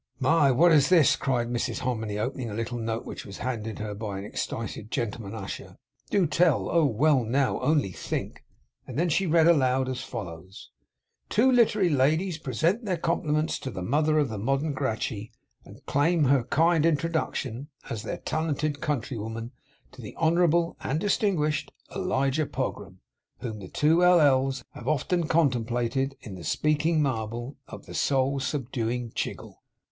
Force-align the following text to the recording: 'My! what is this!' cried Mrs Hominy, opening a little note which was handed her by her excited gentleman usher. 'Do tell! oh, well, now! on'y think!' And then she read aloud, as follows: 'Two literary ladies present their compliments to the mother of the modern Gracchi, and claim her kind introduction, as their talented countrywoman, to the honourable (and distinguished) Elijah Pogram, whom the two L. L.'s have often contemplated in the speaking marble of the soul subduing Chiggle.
'My! 0.19 0.49
what 0.49 0.71
is 0.71 0.89
this!' 0.89 1.15
cried 1.15 1.47
Mrs 1.49 1.81
Hominy, 1.81 2.17
opening 2.17 2.49
a 2.49 2.55
little 2.55 2.79
note 2.79 3.05
which 3.05 3.23
was 3.23 3.37
handed 3.37 3.77
her 3.77 3.93
by 3.93 4.19
her 4.19 4.25
excited 4.25 4.89
gentleman 4.89 5.35
usher. 5.35 5.77
'Do 6.09 6.25
tell! 6.25 6.69
oh, 6.71 6.85
well, 6.87 7.23
now! 7.23 7.59
on'y 7.59 7.91
think!' 7.91 8.43
And 8.87 8.97
then 8.97 9.09
she 9.09 9.27
read 9.27 9.45
aloud, 9.45 9.87
as 9.87 10.01
follows: 10.01 10.71
'Two 11.29 11.51
literary 11.51 11.91
ladies 11.91 12.39
present 12.39 12.83
their 12.83 12.97
compliments 12.97 13.59
to 13.59 13.69
the 13.69 13.83
mother 13.83 14.17
of 14.17 14.29
the 14.29 14.39
modern 14.39 14.73
Gracchi, 14.73 15.31
and 15.63 15.85
claim 15.85 16.23
her 16.23 16.45
kind 16.45 16.83
introduction, 16.83 17.67
as 17.87 18.01
their 18.01 18.17
talented 18.17 18.81
countrywoman, 18.81 19.51
to 19.91 20.01
the 20.01 20.15
honourable 20.15 20.77
(and 20.81 20.99
distinguished) 20.99 21.71
Elijah 21.95 22.47
Pogram, 22.47 23.01
whom 23.41 23.59
the 23.59 23.67
two 23.67 24.03
L. 24.03 24.19
L.'s 24.19 24.63
have 24.71 24.87
often 24.87 25.27
contemplated 25.27 26.15
in 26.21 26.33
the 26.33 26.43
speaking 26.43 27.03
marble 27.03 27.57
of 27.67 27.85
the 27.85 27.93
soul 27.93 28.39
subduing 28.39 29.11
Chiggle. 29.11 29.57